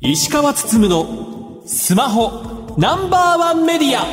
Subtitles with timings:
[0.00, 4.04] 石川つつむのスマホナンバーワンメディア。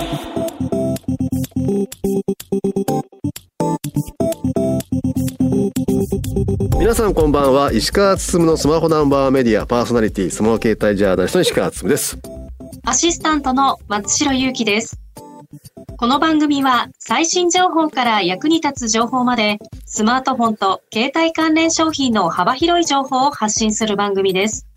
[6.80, 7.72] 皆さんこんばんは。
[7.72, 9.66] 石川つつむのスマホナンバーワンメディア。
[9.66, 12.18] パーソナリティスマホ携帯ジャーナリストの石川つつむです。
[12.84, 15.05] アシスタントの松代ゆうきです
[15.98, 24.68] この番組は最新情報から役に立つ情報までスマートフォンと携帯関連商品の幅広い情報を発信する番組です。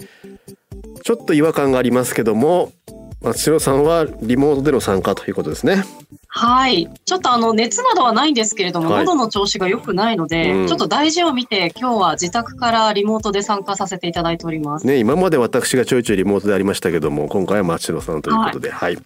[1.02, 2.72] ちょっと違和感がありますけども
[3.20, 5.82] 松代さんはリモートでの参加ということですね。
[6.30, 6.88] はい。
[7.06, 14.86] ちょっとあの、熱などはないんですけれども、はい喉の調子が良くないので、うんちょっと大事を見て、今日は自宅からリモートで参加させていただいております。
[14.86, 18.98] ね今まで私がちょいちょいリモートでありましたけども今回は松代さんということではい、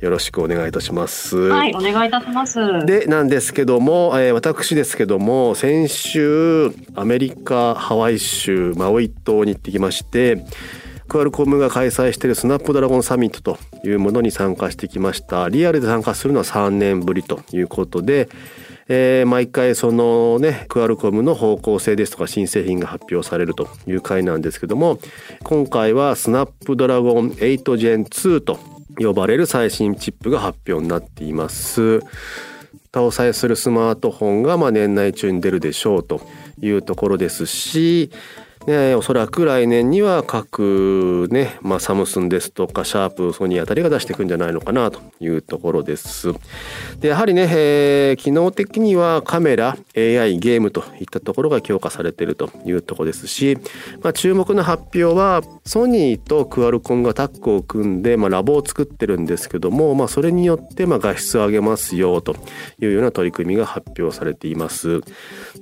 [0.00, 2.58] よろしくお願いいたしますはい、お願いいたします。
[2.84, 10.44] でなんですけども、えー私ですけども先週アメリカハワイ州マウイ島に行ってきまして
[11.08, 18.28] クアルコムが開催しているスナップドラゴンサミットというものに参加してきましたリアルで参加するのは3年ぶりということで、
[18.88, 24.98] えー毎回そのねクアルコムの方向性ですとか新製品が発表されるという回なんですけども
[25.42, 28.58] 今回はスナップドラゴン 8Gen2 と
[28.98, 32.00] 呼ばれる最新チップが発表になっています。
[32.92, 36.22] 搭載するスマートフォンがま年内中に出るでしょうと
[36.62, 38.10] いうところですし、
[38.66, 46.32] ね、おそらく来年には各ね、まあ、サムスンですとかシャープソニーあたりが出していくんじゃないのかなというところです。
[47.00, 53.56] でやはりね、えー機能的にはカメラ AI ゲームといったところが強化されているというところですし、
[54.02, 62.36] まあ、注目の発表はソニーとクアルコンがタッグを組んで、まあ、ラボを作ってるんですけども、まあ、それによってま画質を上げますよと
[62.80, 65.00] いうような取り組みが発表されています。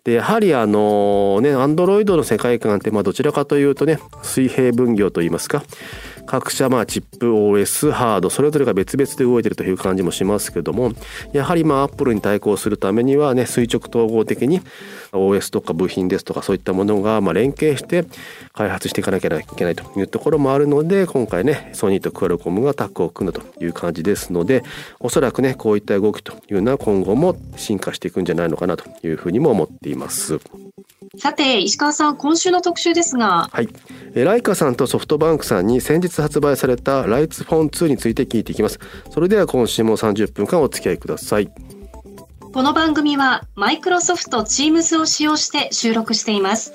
[0.05, 5.65] でやはりあのね Android の世界観ってまあどちらかというとね水平分業といいますか
[6.27, 10.93] 各社まあチップ OS ハードそれぞれが別々で動いているという感じもしますけども
[11.33, 14.61] やはりまあ Apple に対抗するためにはね垂直統合的に
[15.13, 18.05] OS とか部品ですとかそういったものがまあ連携して
[18.53, 24.63] 開発していかなきゃいけないというところもあるので今回ねソニーとクアルコムがタッグを組んだという感じですので
[25.01, 30.41] おそらくねこういった動きというのは今後も進化していくんじゃないのかなというふうにも思っています。
[31.19, 33.69] さて、石川さん、今週の特集ですが、はい、
[34.15, 38.79] えーライカさんとソフトバンクさんに先日発売されたライツフォン2について聞いていきます
[39.11, 41.53] それでは今週も30分間お付き合いください
[42.55, 46.73] この番組はマイクロソフト Teams を使用して収録しています。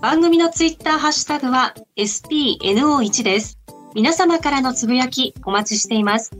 [0.00, 3.58] 番組のツイッターハッシュタグは SPNO1 です。
[3.94, 6.30] 皆様からのつぶやきお待ちしています。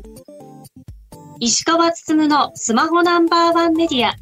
[1.40, 4.14] 石川つつむのスマホナンバーワンメディア。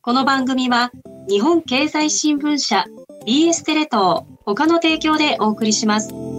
[0.00, 0.90] この番組は
[1.28, 2.84] 日本経済新聞社
[3.28, 6.31] BS テレ東他の提供でお送りします。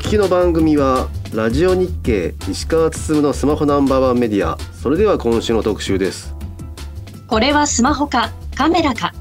[0.00, 4.58] 聞きの番組はラジオ日経石川つつむのスマホナンバーワンメディア。
[4.72, 6.34] それでは今週の特集です。
[7.28, 9.12] これはスマホかカメラか。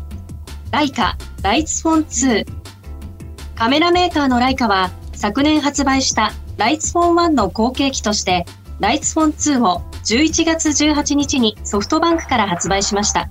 [0.71, 2.45] ライカライツフォン2
[3.55, 8.45] カメラメーカーのライカは昨年発売したライツフォン1の後継機として
[8.79, 13.29] ライツフォン2を11月18日にソフトバンクから発売しました。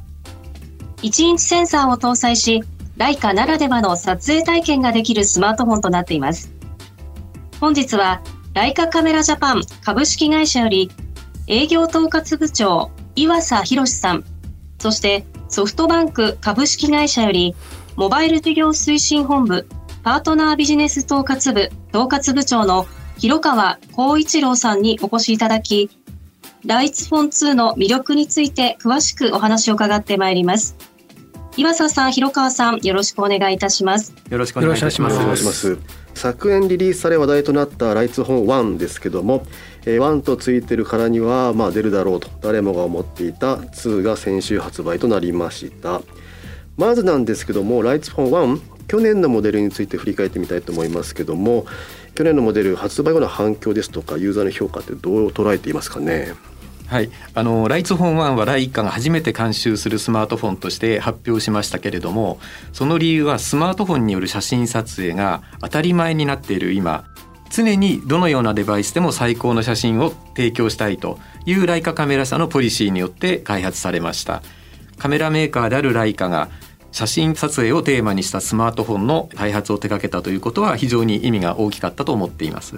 [0.98, 2.62] 1インチセンサーを搭載し
[2.98, 6.57] ライカならではの撮影体験ができるスマートフォンとなっています。
[7.60, 8.22] 本日は
[8.54, 10.91] ライカカメラジャパン株式会社より
[11.46, 14.24] 営業統括部長岩佐博さん
[14.78, 17.54] そしてソフトバンク株式会社より
[17.96, 19.66] モバイル事業推進本部
[20.02, 22.86] パートナービジネス統括部統括部長の
[23.19, 25.90] 広川光一郎さんにお越しいただき、
[26.64, 30.76] ライツフォン2の魅力について詳しくお話を伺ってまいります。
[31.58, 34.14] 岩佐さん、広川さん、よろしくお願いいたします。
[34.31, 35.16] よろしくお願いいたします。
[35.16, 35.76] お願いします
[36.14, 39.44] 昨年リリースされ話題となったライツフォン1ですけども、
[39.84, 46.00] えー1とついてるからにはまあ出るだろうと誰もが思っていた2が先週発売となりました
[46.76, 51.66] まずなんですけどもライツフォン1去年のモデルについて振り返ってみたいと思いますけども
[52.16, 56.34] 去年のモデル発売後の反響ですとかユーザーの評価ってどう捉えていますかね？
[56.88, 62.40] はい、あのライツフォン1はライカが初めて監修するスマートフォンとして発表しましたけれども
[62.73, 67.05] その理由はスマートフォンによる写真撮影が当たり前になっている今。
[67.50, 74.43] 常にどのようなデバイスでも最高の写真を提供したいというライカカメラ社のポリシーによって開発されました。
[74.99, 76.50] カメラメーカーであるライカが
[76.93, 82.76] 写真撮影をテーマにしたスマートフォンの開発を手掛けたということは非常に意味が大きかったと思っています。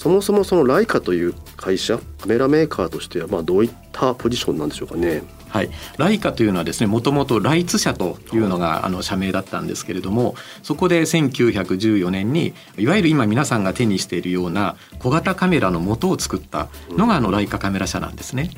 [0.00, 5.22] そもそもそのライカという会社カメラメーカーとしてはまあどういったポジションなんでしょうかね。
[5.50, 18.50] はい、ライカというのはですねもともとライツ社というのがあの社名だったんですけれどもそこで1914年にいわゆる今皆さんが手にしているような小型カメラの元を作ったのがあのライカカメラ社なんですね。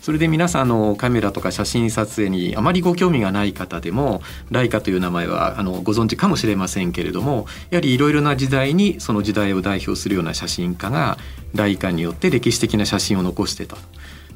[0.00, 11.18] それで皆さんのカメラとか写真撮影にあまりご興味がない方でもライカという名前はあのご存知かもしれませんけれどもやはりいろいろな時代にその時代を代表するような写真家が
[11.54, 13.76] ライカによって歴史的な写真を残してた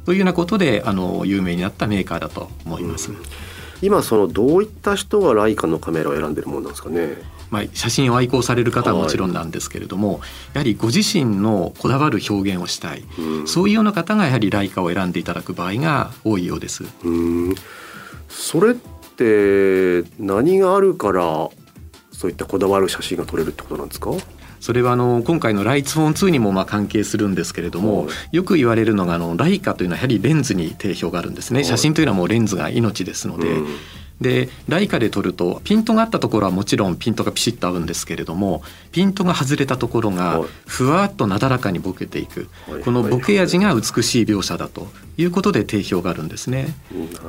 [0.04, 3.10] というようなことであの有名になったメーカーだと思います。
[3.10, 3.18] うん、
[3.80, 7.16] 今そのどういった人がライカのカメラを選んでるものなんですかね？
[7.54, 10.18] まあ、写真を愛好される方はもちろんなんですけれども、はい、
[10.54, 16.84] やはりご自身のこだわる表現をしたい、うん、そういうような方がやはりライカを選んでいただく場合が多いようです。
[17.04, 17.10] う
[17.50, 17.54] ん。
[18.28, 21.22] それって何があるから
[22.10, 24.10] そういったこだわる写真が撮れるってことなんですか？
[24.60, 31.62] それはあの今回のライツフォン2にもまあ関係するんですけれども、よく言われるのがあのライカというのはやはりレンズに定評があるんですね。
[31.62, 33.46] 写真というのはもうレンズが命ですので。
[34.20, 38.62] でライカで撮るとピントがあったところはもちろんピントがピシッと合うんですけれども
[38.92, 42.48] ピントが外れたところがふわっとなだらかにボケていく、
[42.84, 46.74] このボケ味が美しい描写だということで定評があるんですね。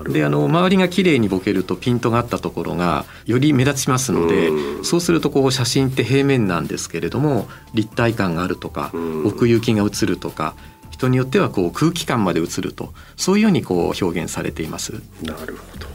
[0.10, 4.52] であの周りが綺麗にボケるとピントがあったところがより目立ちますので
[4.84, 8.92] そうするとこう写真って平面なんですけれども立体感があるとか
[9.26, 10.56] 奥行きが映るとか
[10.92, 15.02] 人によってはこう空気感まで映るとそういうようにこう表現されています。
[15.24, 15.95] なるほど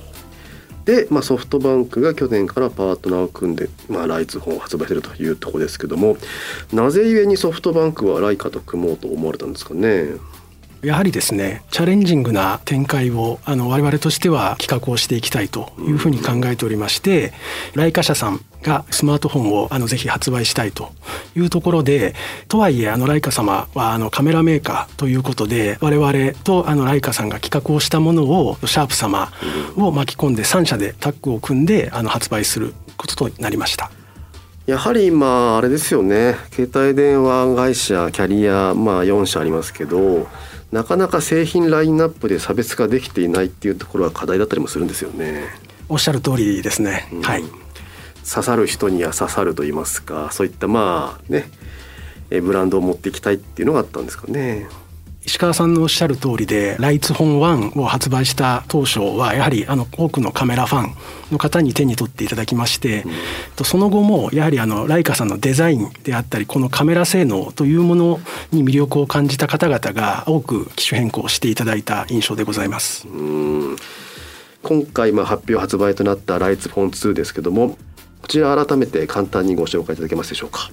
[0.85, 6.17] で、まあ、ソフトバンクが去年からパートナーを組んで、まあ、ライツ本を発売してるというとこですけども
[6.73, 10.09] なぜゆえにソフトバンクはライカと組もうと思われたんですかね？
[10.83, 17.35] やはりですねチャレンジングな展開をあの我々としては企画をしていきたいというふうに考えておりまして、
[17.75, 20.93] ライカ社さんがスマートフォンをあのぜひ発売したいと
[21.37, 22.15] いうところで
[22.49, 29.33] とはいえあのライカ様はあのカメラメーカーということで我々とあのライカさんが企画をしたものをシャープ様
[29.77, 33.91] を巻き込んで3社でタッグを組んであの発売することとなりました。
[34.67, 40.29] やはり今あれですよね携帯電話会社キャリアまあ4社ありますけど
[40.71, 45.43] なかなか製品ラインナップで差別化できていないっていうところは課題だったりもするんですよね。
[45.89, 47.09] おっしゃる通りですね。
[47.13, 47.45] うん、はい。
[48.33, 51.51] 刺さる人には刺さると言いますか、そういったまあね、
[52.29, 54.69] ブランドを持っていきたいっていうのがあったんですかね。
[55.23, 60.95] 石川さんのおっしゃる通りでライツ本1を発売した当初はやはりあの多くのカメラファン
[61.31, 63.05] の方に手に取っていただきまして、
[63.59, 73.07] うん、その後もやはりあのライカさんのデザインであったりこのカメラ性能というものに魅力を感じた方々が多く機種変更していただいた印象でございます。
[73.07, 73.11] う
[73.73, 73.77] ん
[74.63, 77.77] 今回まあ発表発売となったライツフォン2ですけどもこ
[78.31, 80.71] ちら改めて簡単にご紹介いただけますでしょうか。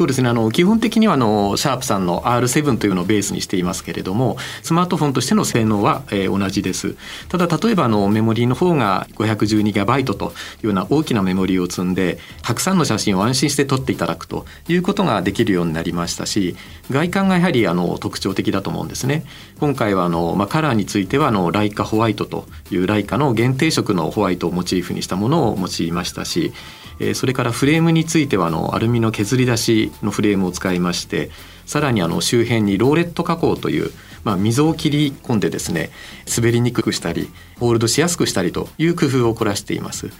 [0.00, 0.30] そうですね。
[0.30, 6.96] あの基本的にはあのシャープさんの R7 というのをベースにしていますけれどもスマートフォンとしての性能は、えー、同じです。
[7.28, 10.32] ただ例えばあのメモリーの方が 512GB と
[10.62, 16.56] いうような大きなメモリーを積んでたくさんの写真を安心して撮っていただくということができるようになりましたし
[16.90, 19.24] 外観がやはりあの特徴的だと思うんですね。
[19.58, 26.54] 今回はあの、まあ、カラーについてはあのライカホワイトというライカの限定色のホワイトをモチーフにしたものを用いましたし
[27.00, 31.30] えそれからフレームについてはあのアルミの削り出しのフレームを使いまして
[31.66, 33.90] さらにあの周辺にローレット加工という、
[34.22, 35.90] まあ、溝を切り込んでですね
[36.36, 40.10] 滑りにくくしたりホールドしやすくしたりという工夫を凝らしています。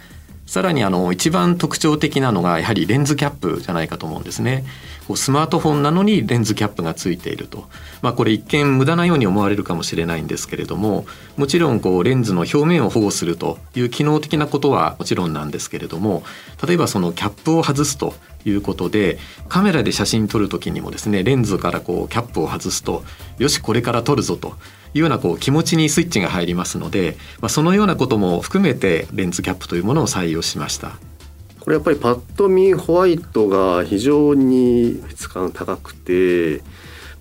[0.47, 4.65] さらにあの一番特徴的なのがやはりレンズキャップじゃないかと思うんですね。
[5.11, 7.65] こうスマートフォンなのにレンズキャップがついていると、
[8.01, 16.23] まあ、これ一見無駄なように思われるかもしれないんですけれどももちろんこうレンズの表面を保護するという機能的なことはもちろんなんですけれども
[16.65, 18.13] 例えばそのキャップを外すと
[18.45, 23.03] いうことでカメラで写真撮る時にもですねレンズからこうキャップを外すと
[23.37, 24.55] よしこれから撮るぞと
[24.93, 31.10] いうようなこう気持ちにスイッチが入りますので、まあ、そのようなことも含めてレンズキャップというものを採用しました。
[31.61, 36.63] これやっぱりパッと見ホワイトが非常に質感高くて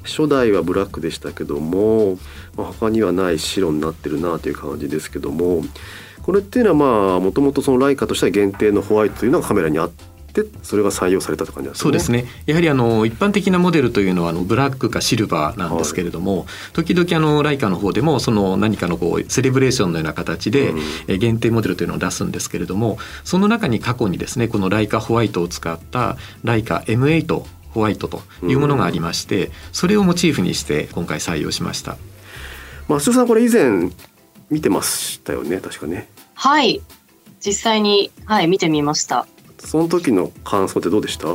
[0.02, 2.16] 初代はブラックでしたけども、
[2.56, 5.62] まあ、他にはない白になってるなという感じですけども
[6.22, 9.90] これっていうのはまあもともとそのライカとしては限定のホワイトというのがカメラにあっ
[10.44, 20.70] てでそれが採用されたと感じ、ね、そうですねやはりあの一般的なモデルというのはあのブラックかシルバーなんですけれども、はい、時々あのライカの方でもその何かのこうセレブレーションのような形で、
[21.08, 31.96] うん、限定モデルというのを出すんですけれどもその中に過去にですねこのライカホワイトを使ったライカ M8 ホワイトというものがありまして、うん、それをモチーフにして今回採用しました。
[32.88, 33.90] 増田さんこれ以前
[34.50, 36.80] 見てましたよね確かねはい。
[37.40, 39.26] 実際に、はい、見てみました。
[39.64, 41.28] その時の感想ってどうでした？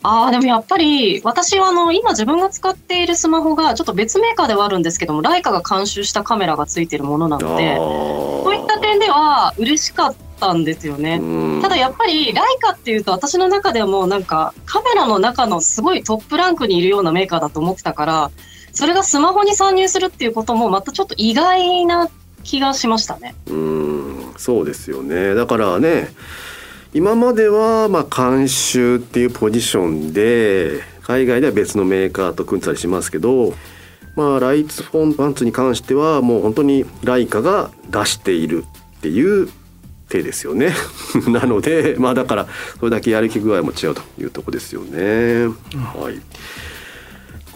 [0.00, 11.20] ああ、でもやっぱり、私はあの、今自分が使っているスマホが、ちょっと別メーカーではあるんですけども、ライカが監修したカメラがついてるものなので、そういった点では嬉しかったんですよね。
[11.62, 18.30] ただやっぱり、ライカっていうと、私の中ではもうなんか、カメラの中のすごいトップランクにいるようなメーカーだと思ってたから、
[18.72, 22.08] それがスマホに参入するっていうことも、またちょっと意外な
[22.44, 23.34] 気がしましたね。
[23.48, 24.34] うん。
[24.36, 25.34] そうですよね。
[25.34, 26.14] だからね
[26.94, 33.54] 今まではまあ監修っていうポジションで海外では別のメーカーと組んでたりしますけど
[34.16, 38.64] まあライツフォンパンツに関してはもう本当にライカが出している
[38.98, 39.48] っていう
[40.08, 40.72] 手ですよね。
[41.28, 42.48] なのでまあだから
[42.80, 46.20] それだけやる気具合も違うというとこですよね、はい。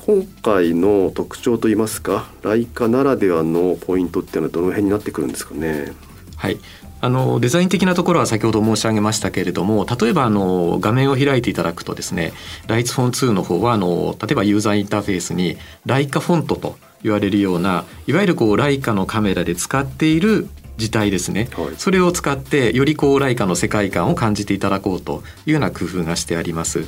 [0.05, 5.93] 今回の特徴といいますかライカならではのポイントっていうのはどの辺になってくるんですかね？
[6.37, 6.59] はい。
[7.03, 12.33] あのデザイン的なところは先ほど申し上げましたけれども例えばあの画面を開いていただくとですね
[12.69, 26.87] ライツフォン2の方はあの例えばユーザーインターフェースにライカフォントと言われるようないわゆるこうライカのカメラで使っている字体ですね、はいそれを使ってよりこうライカの世界観を感じていただこうというような工夫がしてあります。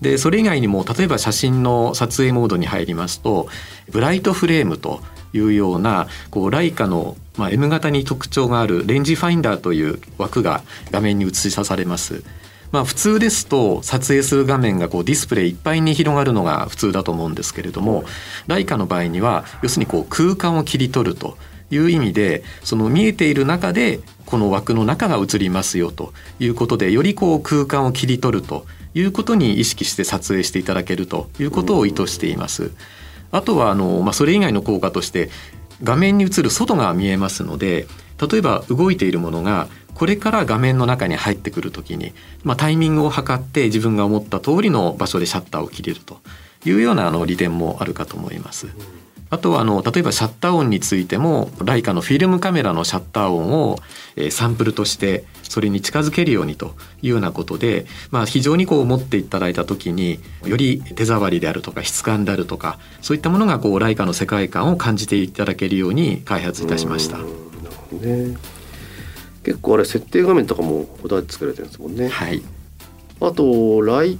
[0.00, 3.48] でそれ以外にも例えば写真の撮影モードに入りますと
[3.90, 5.00] ブライトフレームと
[5.34, 12.22] いうようなこうライカの、ま、M 型に特徴があるレンジファインダーという枠が画面に映し出されます。
[12.72, 18.02] まあ、普通ですと撮影する画面がこうディスプレイいっぱいに広がるのが普通だと思うんですけれども
[18.48, 21.38] ライカの場合には要するにこう空間を切り取ると
[21.70, 32.72] いう意味でその見えている中でこの枠の中が映りますよということでよりこう空間を切り取るということに意識して撮影していただけるということを意図しています。
[33.34, 35.28] あとはあの、まあ、それ以外の効果として
[35.82, 37.86] 画面に映る外が見えますので
[38.30, 42.12] 例えば動いているものがこれから画面の中に入ってくる時に、
[42.44, 46.20] まあ、タイミングを測って自分が思った通りの場所でシャッターを切れると
[46.64, 48.68] いうようなあの利点もあるかと思います。
[49.34, 53.78] あとはあの例えばシャッター音についてもライカのフィルムカメラのシャッター音を、
[54.16, 67.18] えーサンプルとしてそれに近づけるようにというようなことで、まあ、非常にこう持っていただいた時により手触りであるとか質感であるとかそういったものがこうライカの世界観を感じていただけるように開発いたしました。
[67.18, 68.36] ね。
[69.44, 72.08] 結構あれ設定画面とかもこだわって作られてるんですもんね。
[72.08, 72.42] はい。
[73.20, 74.18] あとライ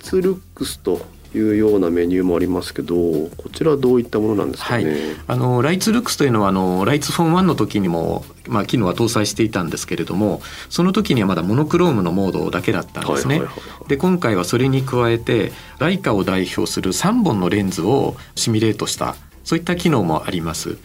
[0.00, 1.00] ツルックスと
[1.34, 4.94] いうようなメニューもありますけどこちらはどういったものなんですかね、はい。
[5.26, 13.40] あのライツルックスというのはあのライツフォン1の時にも、まあ、機能は搭載していたんですけれどもその時にはまだモノクロームのモードだけだったんですね。
[13.40, 13.88] はいはいはいはい。
[13.88, 20.78] で今回はそれに加えてライカを代表する3本のレンズをシミュレートしたそういった機能もあります。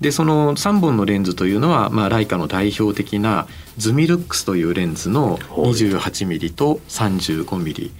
[0.00, 7.90] でその3本のレンズというのは、まあ、ライカの代表的なズミルックスというレンズの 28mm と 35mm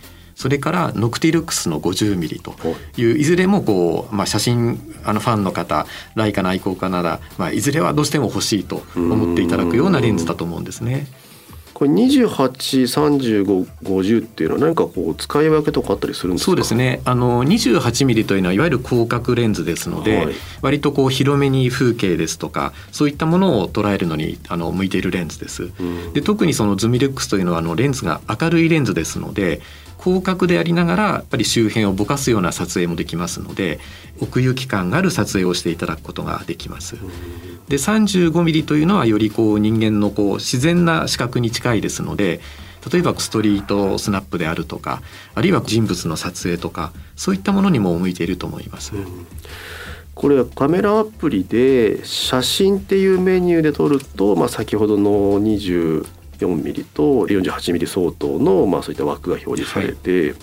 [0.40, 2.54] それからノクティルックスの 50mm と
[2.97, 11.06] いういずれもこう、まあ、写真あのファンの方ライカの愛好家なら、まあ、いずれはどうしても欲しいと思っていただくようなレンズだと思うんですね。
[11.75, 16.47] これ283550っていうのは何かこう使い分けとかあったりするんですか？
[16.47, 17.00] そうですね。
[17.06, 20.35] あの28ミリというのはいわゆる広角レンズですので、はい。
[20.61, 25.70] 割とこう広めに風景ですとかそういったものを捉えるのにあの向いているレンズです。
[25.80, 26.12] うん。
[26.12, 29.62] で特にそのズミルックスというのはあのレンズが明るいレンズですので
[30.02, 33.78] 広角でありながらやっぱり周辺をぼかすような撮影もできますので
[34.21, 36.97] 奥行き感がある撮影をしていただくことができます。
[37.69, 42.40] で 35mm というのはよりこう人間のこう自然な視覚に近いですので
[42.90, 45.02] 例えばストリートスナップであるとか
[45.35, 48.92] あるいは人物の撮影とかそういったものにも向いていると思います。
[50.14, 55.38] これはカメラアプリで写真っていうメニューで撮ると、まあ、先ほどの
[56.40, 60.38] 4ミリと 48mm 相当の、まあ、そういった枠が表示されて、はい、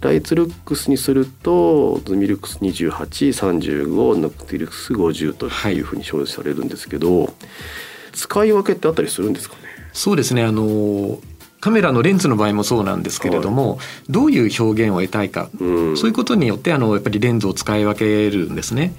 [0.00, 7.30] ライツルックスにするとズミルックス2835ノクティルックス50というふうに表示されるんですけど、はい、
[8.12, 9.62] 使い分けってあったりするんですかね？
[9.92, 10.42] そうですね。
[10.42, 11.18] あの
[11.60, 13.78] カメラのレンズの場合もそうなんですけれども、はい、
[14.10, 18.92] どういう表現を得たいか、うん、そういうことによってあのやっぱりレンズを使い分けるんですね。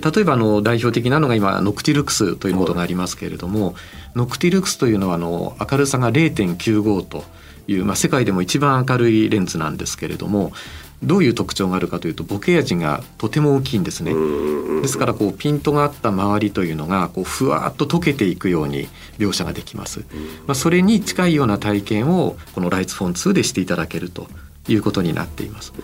[0.00, 3.74] で例えばあの代表的なのが今ノクティルクスというモードがありますけれども、
[4.14, 7.24] ノクティルクスというのはあの明るさが0.95と
[7.68, 10.52] いう、まあ、世界でも一番明るいレンズなんですけれども
[11.02, 14.14] どういう特徴があるかというとボケ味がとても大きいんですね。
[14.80, 18.88] ですからこうピントがあった周りというのがこうふわっと溶けていくように
[19.18, 20.04] 描写ができます。
[20.46, 24.26] まあ、それに近いような体験をこのライツフォン2でしていただけると
[24.68, 25.74] いうことになっています。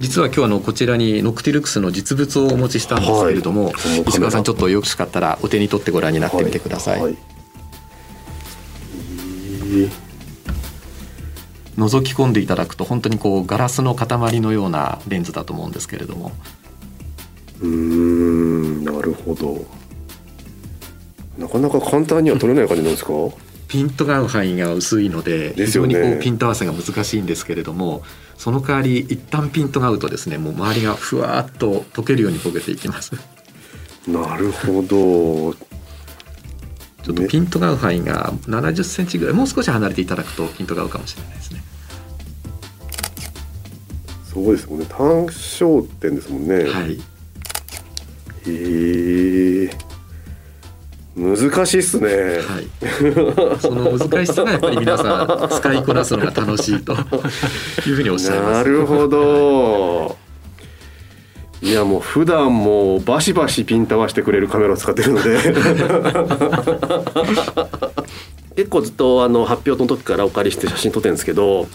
[0.00, 3.72] 実は今日あのこちらにノクティルクスの実物をお持ちしたんですけれども、はい。
[4.08, 7.12] 石川さんちょっとよろしかったらお手に取ってご覧になってみてください、はい。
[7.12, 9.90] えー
[11.78, 16.32] 覗き込んでいただくと本当にこうガラスの塊のようなレンズだと思うんですけれども。
[17.60, 19.64] うーんなるほど。
[21.38, 23.12] なかなか簡単には撮れない感じなんですか、
[23.68, 28.02] ピントが合う範囲が薄いので非常にこうピント合わせが難しいんですけれども
[28.36, 33.12] その代わり一旦ピントが合うとですねもう周りがふわっと溶けるように焦げていきます。
[34.06, 35.54] なるほど。
[37.02, 41.62] ちょっとピントが合う範囲が70センチぐらいもう少し離れていただくとピントが合うかもしれないですね。
[44.24, 44.86] そうですもんね。
[44.86, 46.98] 単焦点ですもんね、はい。
[48.46, 49.87] へえ
[51.18, 52.08] 難しいっすね、
[52.38, 52.68] はい、
[53.60, 58.52] その難しさがやっぱり皆さん使いこなすのが楽しいというふうにおっしゃいます。
[58.52, 60.16] なるほど。
[61.60, 65.38] いやもう普段もうバシバシピント合わせてくれるカメラを使ってるので。
[68.54, 71.68] 結構ずっとあの発表の時からお借りして写真撮ってるんですけど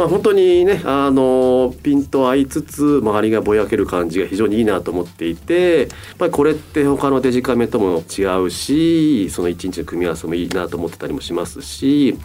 [0.00, 12.18] まあ本当にねあのピント合いつつ周りがぼやける感じが非常にいいなと思っていてやっぱりこれって他のデジカメとも違うしその一日の組み合わせもいいなと思ってたりもしますし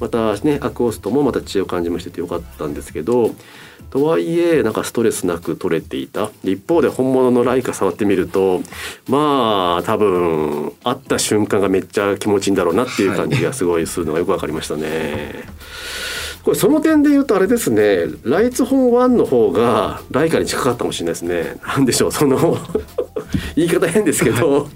[0.00, 3.34] またねアクオストもまた知恵を感じましててよかったんですけど
[3.90, 8.62] とはいえなんかストレスなく撮れていた一方で本物のライカ触ってみると
[9.06, 15.44] まあ多分会った瞬間がめっちゃ気持ちいいんだろうなっていう感じがすごいするのがよくわかりましたね。
[16.42, 21.56] これその点で言うとあれですねライツホン1の方がライカに近かったかもしれないですね。
[21.66, 22.56] なんでしょうその
[23.56, 24.68] 言い方変ですけど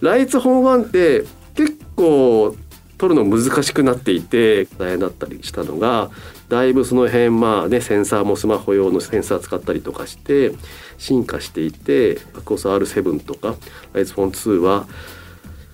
[0.00, 2.56] ライツホン1って結構
[2.98, 6.10] 撮るの難しくなっていて大変だったりしたのが
[6.48, 10.52] だいぶその辺まあねセンサーもスマホ用のセンサー使ったりとかして
[10.98, 13.56] 進化していてアクオス R7 とか
[13.92, 14.86] ライツフォン2は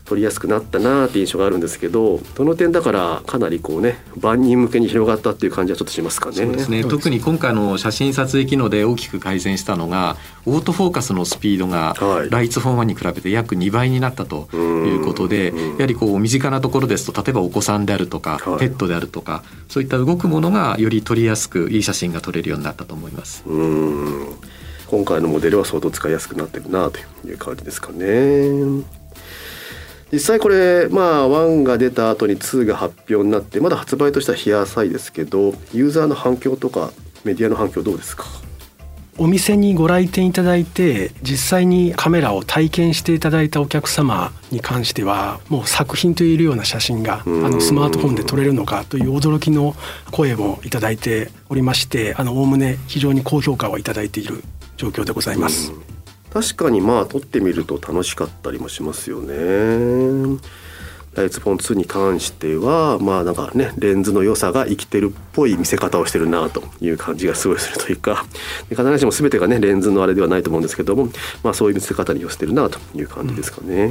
[0.08, 6.36] 撮りやすくなったなーって印象があるんですけどその点だからかなりこうね万人向けに広がったっていう感じはちょっとしますかね。
[6.36, 6.82] そうですね。
[6.82, 12.30] 特に今回の写真撮影機能で大きく改善したのがオートフォーカスのスピードがはい。
[12.30, 15.70] ライツフォン1に比べて約2倍になったということでうん。
[15.72, 18.58] やはりこう身近なところですと例えばお子さんであるとかはい。
[18.60, 23.42] ペットであるとかそういった動くものがより撮りやすくいい写真が撮れるようになったと思います。
[23.46, 24.26] うん。
[24.86, 28.97] 今回のモデルは相当使いやすくなってるなという感じですかね。
[30.12, 36.92] 実際これまあ1が出た後に2が発表になってまだ発売としては冷や浅いですけどユーザーの反響とか
[37.24, 38.24] メディアの反響どうですか？
[39.20, 47.42] お店にご来店いただいて実際にカメラを体験していただいたお客様に関してはもう作品と言えるような写真があうん。
[47.50, 49.74] のスマートフォンで撮れるのかという驚きの
[50.12, 54.44] 声もいただいておりましてあの概ね非常に高評価をいただいている
[54.76, 55.72] 状況でございます。
[56.32, 60.38] 確かにまあ撮ってみると楽しかったりもしますよね。
[61.14, 68.24] ライツフォン2に関してはまあなんかねレンズの良さが生きてるっぽい見せ方をしてるなという感じがすごいするというか
[68.68, 71.08] 必ずしも全てがねレンズのあれではないと思うんですけども
[71.42, 73.90] まあそういう見せ方に寄せてるなという感じですかね。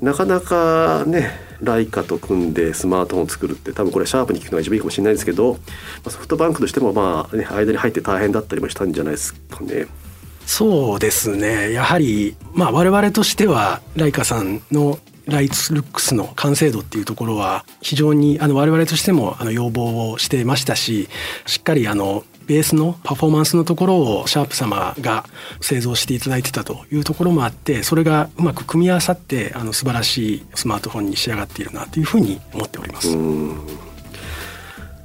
[0.00, 1.30] なかなかね
[1.62, 5.58] ライカと組んでスマートフォン作るって多分これシャープに聞くのが一番いいかもしれないですけど、
[6.08, 9.86] ソフトバンクとしてもまあ、ね、間に入って大変だったりもしたんじゃないですかね。
[10.46, 21.08] そうですねやはり、まあ、我々としてはライカさんのライツルックスの完成度っていうところは非常にあの我々としてもあの要望をしてましたし
[21.46, 25.24] しっかりあのベースのパフォーマンスのところをシャープ様が
[25.60, 33.16] 製造していただいてたというところもあってそれがうまく組み合わさってあの素晴らしいスマートフォンに仕上がっているなというふうに思っております。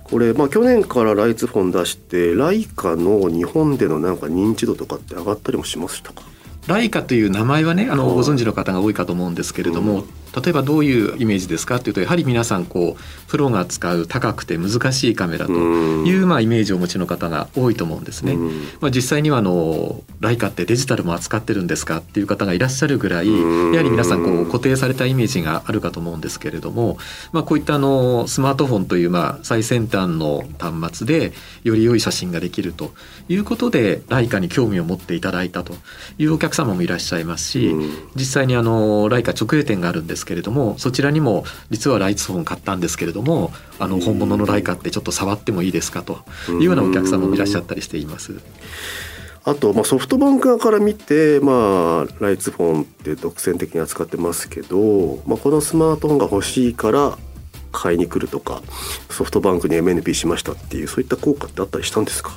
[0.05, 6.21] うんこれ、まあ、去年からライツフォン出してライカの日本でのなんか認知度とかって上がったりもしましたか？
[6.67, 8.15] ライカという名前はねあのはい。
[8.15, 10.03] ご存知の方が多いかと思うんですけれども、
[10.41, 18.33] 例えばどういうイメージですかっていうとやはり皆さんこうプロが使う高くて難しいカメラという、まあ、イメージをお持ちの方が多いと思うんですね。
[18.33, 18.49] うん。
[18.81, 23.71] まあ、実際にはあのライカってデジタルも扱ってるんですかっていう方がいらっしゃるぐらいうん。
[23.71, 26.97] やはり皆さんこう固定されたイメージがあるかと思うんですけれども、
[27.31, 32.93] まあ、こういったあのスマートフォンというまあ最先端の端末でより良い写真ができると
[33.29, 35.73] いうことでライカに興味を持っていただいたと
[36.17, 38.09] いうお客様もいらっしゃいますし、うん。
[38.15, 46.01] 実際にあのライカ直営店があるんですけれどもそちらにも実はライツフォン買ったんですけれどもあの本物のライカってちょっと触ってもいいですか？
[46.01, 48.39] というようなお客様もいらっしゃったりしています。
[49.47, 57.15] あと、まあ、ソフトバンク側から見て、まあ、ライツフォンって独占的に扱ってますけど、まあ、このスマートフォンが欲しいから
[57.71, 58.63] 買いに来るとか
[59.11, 62.31] ソフトバンクに MNP しましたっていうそういった効果ってあったりしたんですか？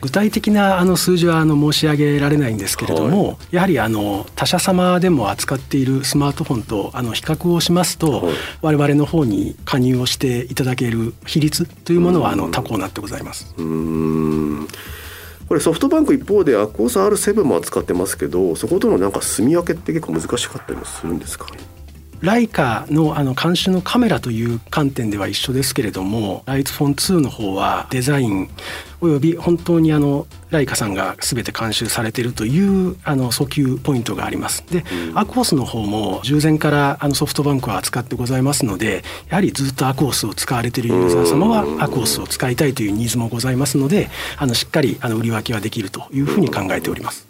[0.00, 13.52] 具体的なあの数字はあの申し上げられないんですけれども、はい、やはりあの他社様でも扱っているスマートフォンとあの比較をしますと、はい、我々の方に加入をしていただける比率というものはあの多幸なってございます。
[13.58, 14.68] うん。
[15.48, 21.46] これソフトバンク一方でアクオス R7 も扱ってますけどそことのなんか住み分けって結構難しかったりもするんですか？
[21.46, 21.58] ね
[22.20, 28.48] ライカのあの監視のカメラという観点では一緒ですけれどもライツフォン2の方はデザイン
[29.00, 34.64] および本当にあのライカさんが全て監修されているというあの訴求ポイントがあります。
[34.70, 47.27] で、うん、アクオスの方も従前からあのソフトバンクは扱ってございますのでやはりずっとアクオスを使われているユーザー様はアクオスを使いたいというニーズもございますのであのしっかりあの売り分けはできるというふうに考えております。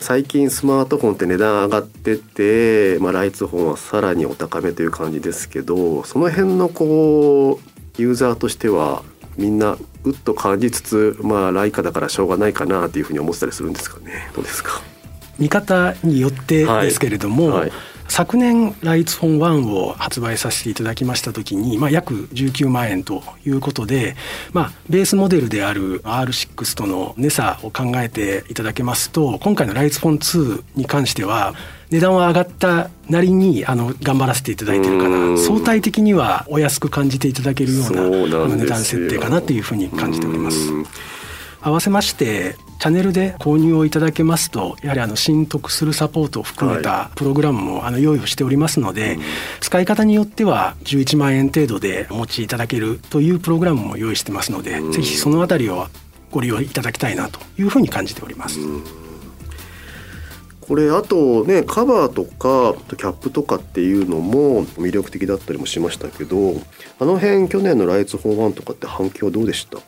[0.00, 9.02] 最近スマートフォンって値段上がってて、まあ、ライツフォンはさらにお高めという感じですけどその辺のこうユーザーとしては
[9.36, 14.30] みんなうっと感じつつまあライカだからしょうがないかなというふうに思ってたりするんですかね。
[14.34, 14.80] どうですか？
[15.38, 17.60] 見方によってですけれども、はい。
[17.62, 17.72] はい
[18.08, 24.16] 昨年ライツフォン1を発売させていただきました時に、まあ、約19万円ということで、
[24.52, 31.54] まあ、ベースモデルである R6 との値差を考えていただけますと今回のライツフォン2に関しては
[31.90, 35.38] 値段は上がったなりにあの頑張らせていただいてるかな。
[35.38, 40.72] 相対的にはお安く感じていただけるような値段設定かなというふうに感じております。
[41.66, 49.18] 合わせましてチャンネルで購入をいただけますとやはりあの新得するサポートを含めたプログラムもあの用意をしておりますので、
[49.60, 55.88] 使い方によっては11万円程度でお持ちいただけるというプログラムも用意してますので、ぜひそのあたりを
[56.30, 58.60] ご利用いただきたいなというふうに感じております。
[60.66, 66.54] これあとねカバーとかキャップとかっていうのも魅力的だったりもしましたけど
[66.98, 69.82] あの辺去年のライツ4ンとかって反響どうでしたか？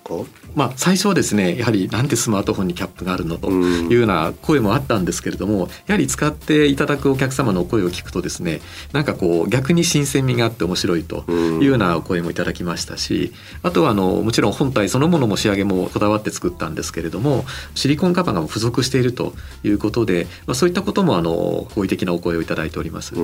[0.55, 8.61] まあ最初はですねやはりなんでスマートフォンにキャップがあるのというような声もあったんですけれどもやはり使っていただくお客様の声を聞くとですね
[8.93, 19.33] なんかこう逆に新鮮味があって面白いというような声もいただきましたしあとはあのもちろん本体そのものも仕上げもこだわって作ったんですけれどもシリコンカバーが付属していると
[19.65, 23.15] いうことで、まあ、そうういったこともあの好意的なお声をいただいております。
[23.15, 23.21] う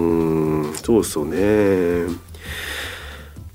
[0.71, 2.07] んそうですよね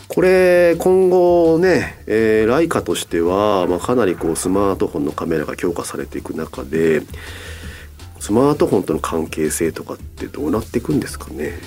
[0.08, 7.04] これ今後ね、えー、ライカとしては、まあ、かなりこうスマートフォンのカメラが強化されていく中で
[8.20, 11.60] スマートフォンとの関係性とかってどうなっていくんですかね？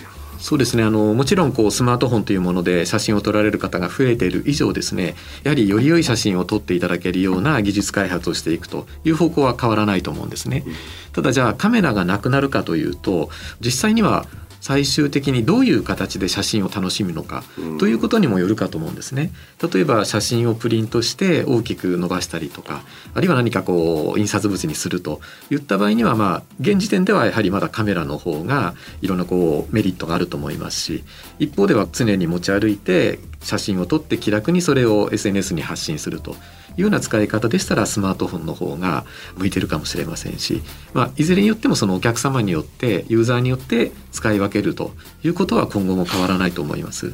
[0.42, 10.64] そうですねあのもちろんこうスマートフォンというもので写真を撮られる方が増えている以上ですねやはりより良い写真を撮っていただけるような技術開発をしていくという方向は変わらないと思うんですね。
[11.12, 14.26] ただじゃあカメラがなくなるかというと実際には
[14.62, 17.42] 最終的にどういう形で写真を楽しむのか
[17.80, 19.32] ということにもよるかと思うんですね。
[19.60, 25.20] 例えば写真をプリントして大きく伸ばしたりとかあるいは何かこう印刷物にすると
[25.50, 31.02] いった場合にはまあ現時点ではやはりまだカメラの方がいろんなこうメリットがあると思いますし
[31.40, 36.36] 一方では常に持ち歩いて写真を撮って気楽にそれを SNS に発信すると
[36.76, 39.04] いうような使い方でしたらスマートフォンの方が
[39.36, 40.62] 向いてるかもしれませんし、
[40.94, 47.12] まあ、いずれによってもそのお客様によってユーザーによって使い分けるということは今後も変わらないと思います。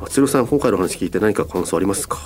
[0.00, 2.18] 松代さん今回の話聞いて何か感想ありますか？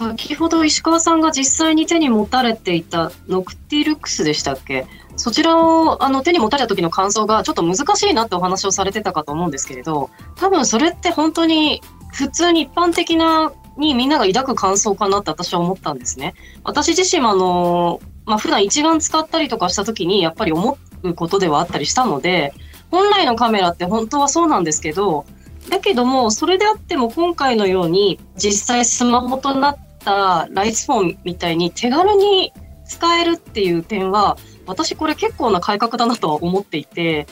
[0.00, 4.86] 先ほど石川さんが実際に手に持たれていたノクティルックスでしたっけ？
[5.16, 11.80] そちらをあの手に持たれた時の感想がちょっと難しいなってお話をされてたかと思うんですけれど多分それって本当に
[12.12, 16.34] 普通に一般的なにみんなが抱く感想かなって私は思ったんですね。
[16.62, 22.54] 私自身もあの、まあ、普段一眼使ったりとかした時にやっぱり思うことではあったりしたので、
[22.90, 25.24] 本来のカメラって本当はそうなんですけど、
[25.68, 32.52] だけども、それであっても今回のように実際スマホとなったライツフォンみたいに手軽に
[32.86, 37.26] 使えるっていう点は、私これ結構な改革だなとは思っていて、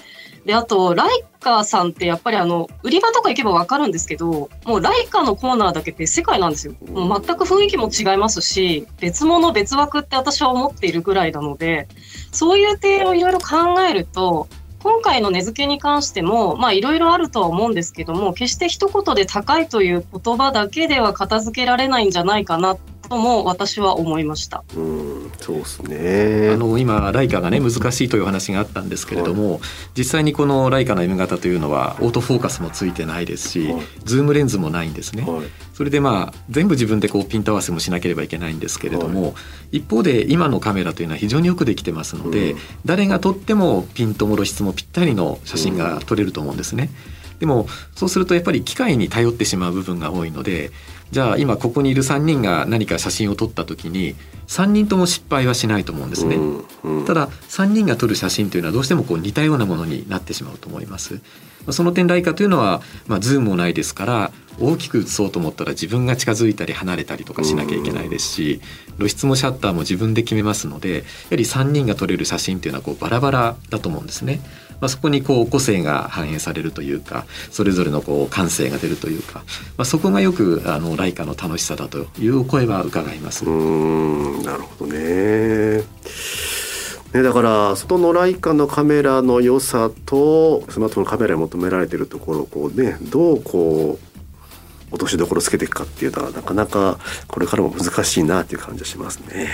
[0.45, 6.75] で、あと、ライカさんってやっぱりあの、売り場とか行けばわかるんですけど、もうライカのコーナーだけって世界なんですよ。
[6.89, 11.87] もう全く雰囲気も違いますし、別物別枠って私は思っているぐらいなので、
[12.33, 14.49] そういう点をいろいろ考えると、
[14.83, 22.77] 今回の値付けに関しても、まあいろいろあるとは思うんですけども、決して一言で高いという言葉だけでは片付けられないんじゃないかな
[23.13, 24.65] とも私は思いました。
[24.75, 26.51] うんそうですね。
[26.55, 29.61] あの今ライカがね難しいという話があったんですけれども、はい、
[29.97, 39.35] 実際にこのライカの M 型というのはオートフォーカスもついてないですし、はい、ズームレンズもないんですね、はい、それでまあ全部自分でこうピント合わせもしなければいけないんですけれども、
[39.73, 46.89] 一方で今のカメラというのは非常によくできてますので、うん、誰が撮ってもピントも露出もぴったりの写真が撮れると思うんですね。
[47.41, 50.71] でもそうするとやっぱり機械に頼ってしまう部分が多いので
[51.13, 56.65] じゃあ今ここにいる3人が何か写真を撮った時に3人とも失敗はしないと思うんですね、うん
[57.01, 57.05] うん。
[57.05, 61.21] ただ3人が撮る写真というのはどうしてもこう似たようなものになってしまうと思います。
[61.71, 68.61] その点ライカというのは、まあ、ズームもないですから大きく写そうと思ったら自分が近づいたり離れたりとかしなきゃいけないですし
[68.97, 74.41] 露出もシャッターも自分で決めますのでやはり3人が撮れる写真というのはこうバラバラだと思うんですね。
[74.83, 79.45] まあ、そこにこう個性が反映されるというかそれぞれのこう感性が出るというか、
[79.79, 83.45] まあ、そこがよくあのライカの楽しさだという声は伺います。
[83.45, 85.85] うんなるほどね。
[87.13, 99.49] ね、だから外のライカのカメラの良さとスマートフォンのカメラに求められてるところをこうねどうこう落としどころつけていくかっていうのはなかなかこれからも難しいなっていう感じがしますね。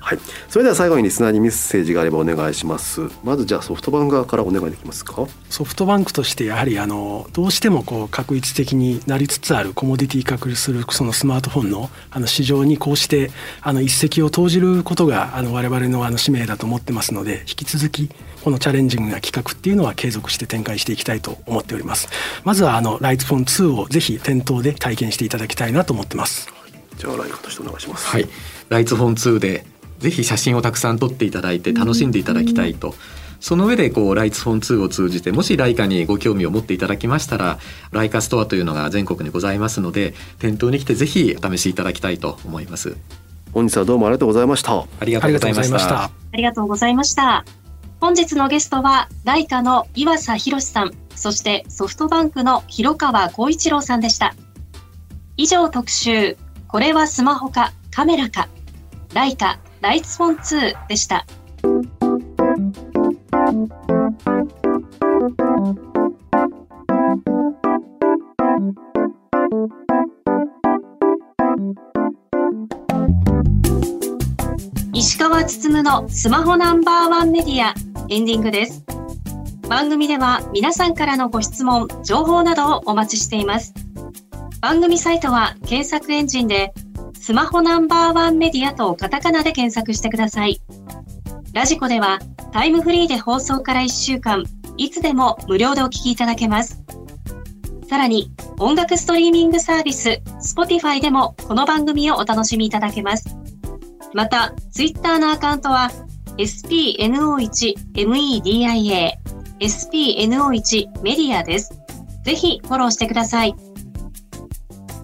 [0.00, 3.02] はい、それでは最後にリスナーにメッセージがあればお願いします。
[3.24, 5.26] まずじゃあソフトバンク側からお願いできますか？
[5.50, 13.30] ソフトバンクとしてやはりあのどうしてもこう確一的になりつつあるコモディティ化するそのスマートフォンのあの市場にこうして
[13.60, 18.10] あの一石を投じることがあの我々のあの使命だと思ってますので引き続き
[18.42, 22.08] このチャレンジングな企画っていうのは継続して展開していきたいと思っております
[22.44, 26.48] まずはあのライツフォン2をぜひ店頭で体験していただきたいなと思ってます
[26.98, 28.08] じゃあライカとしてお願いします。
[28.08, 28.28] はい、
[28.68, 29.64] ライツフォン2で
[29.98, 32.94] ぜひ写真をたくさん撮っていただいて楽しんでいただきたいと。
[33.40, 37.60] その上でこうライツフォン2を通じてもしライカにご興味を持っていただきましたら
[37.92, 42.96] ライカストアというのが全国にございますので店頭に来てぜひお試しいただきたいと思います
[43.52, 44.86] 本日はどうもありがとうございました。
[45.00, 47.44] ありがとうございましたありがとうございました。
[48.00, 54.34] 本日のゲストは、ライカの岩佐博さん、そしてソフトバンクの広川光一郎さんでした。
[55.36, 56.36] 以上特集、
[56.68, 58.48] これはスマホかカメラか、
[59.14, 61.24] ライカライツフォン2でした。
[74.92, 77.74] 石川つつむのスマホナンバーワンメディア
[78.08, 78.84] エンディングです。
[79.68, 83.74] 番組では皆さんからのご質問、情報などをお待ちしています。
[84.60, 86.72] 番組サイトは検索エンジンで
[87.28, 90.62] スマホナンバーワンメディアとカタカナで検索してください。
[91.52, 92.20] ラジコでは
[92.54, 94.44] タイムフリーで放送から1週間、
[94.78, 96.82] いつでも無料でお聞きいただけます。
[97.86, 103.36] さらに音楽ストリーミングサービス Spotify でもこの番組をお楽しみいただけます。
[104.14, 105.90] また、ツイッターのアカウントは
[106.38, 109.12] spno1media
[109.60, 111.78] spno1 メディアです。
[112.24, 113.54] ぜひフォローしてください。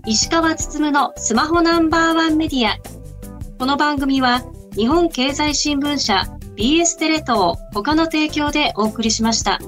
[0.06, 2.76] 石川つつむのスマホナンバーワンメディア。
[3.58, 4.42] この番組は
[4.76, 9.58] 日本経済新聞社 BS テレ東他の提供でお送りしました。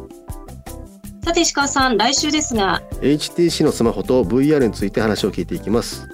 [1.24, 6.06] さて石川さん、来週ですが、HTC のスマホと VR について話を聞いていきます。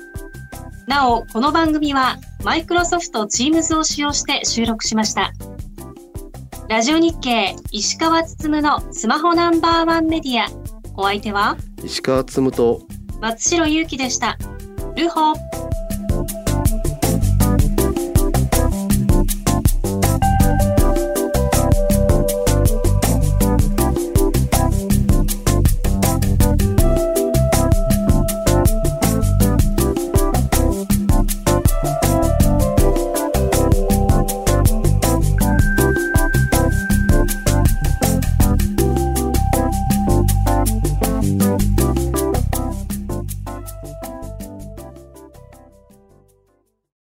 [0.87, 5.33] なお、この番組はマイクロソフト Teams を使用して収録しました。
[6.69, 10.47] ラジオ日経石川つつむのスマホナンバーワンメディア。
[10.97, 11.57] お相手は？
[11.83, 12.83] 石川つむと
[13.23, 14.37] 松代ゆうきでした。
[14.97, 15.33] ルホ